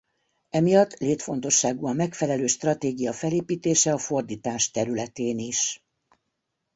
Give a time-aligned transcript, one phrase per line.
[0.49, 5.81] Emiatt létfontosságú a megfelelő stratégia felépítése a fordítás területén is.